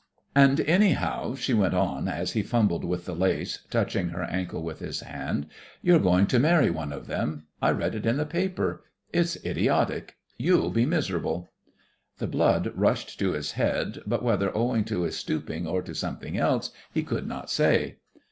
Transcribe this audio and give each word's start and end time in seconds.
"And, 0.35 0.61
anyhow," 0.61 1.35
she 1.35 1.53
went 1.53 1.75
on 1.75 2.07
as 2.07 2.31
he 2.31 2.41
fumbled 2.41 2.83
with 2.83 3.05
the 3.05 3.13
lace, 3.13 3.59
touching 3.69 4.09
her 4.09 4.23
ankle 4.23 4.63
with 4.63 4.79
his 4.79 5.01
hand, 5.01 5.45
"you're 5.83 5.99
going 5.99 6.25
to 6.25 6.39
marry 6.39 6.71
one 6.71 6.91
of 6.91 7.05
them. 7.05 7.45
I 7.61 7.69
read 7.69 7.93
it 7.93 8.07
in 8.07 8.17
the 8.17 8.25
paper. 8.25 8.83
It's 9.13 9.37
idiotic. 9.45 10.15
You'll 10.39 10.71
be 10.71 10.87
miserable." 10.87 11.51
The 12.17 12.25
blood 12.25 12.71
rushed 12.73 13.19
to 13.19 13.33
his 13.33 13.51
head, 13.51 13.99
but 14.07 14.23
whether 14.23 14.51
owing 14.57 14.85
to 14.85 15.03
his 15.03 15.17
stooping 15.17 15.67
or 15.67 15.83
to 15.83 15.93
something 15.93 16.35
else, 16.35 16.71
he 16.91 17.03
could 17.03 17.27
not 17.27 17.51
say. 17.51 17.97